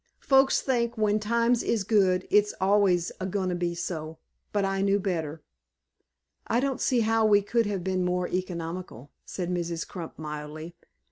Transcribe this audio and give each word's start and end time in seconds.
Folks 0.23 0.63
think 0.63 0.97
when 0.97 1.19
times 1.19 1.61
is 1.61 1.83
good 1.83 2.25
it's 2.31 2.55
always 2.59 3.11
a 3.19 3.27
goin' 3.27 3.49
to 3.49 3.55
be 3.55 3.75
so, 3.75 4.17
but 4.51 4.65
I 4.65 4.81
knew 4.81 4.99
better." 4.99 5.43
"I 6.47 6.59
don't 6.59 6.81
see 6.81 7.01
how 7.01 7.23
we 7.23 7.43
could 7.43 7.67
have 7.67 7.83
been 7.83 8.03
more 8.03 8.27
economical," 8.27 9.11
said 9.25 9.51
Mrs. 9.51 9.87
Crump, 9.87 10.17
mildly. 10.17 10.73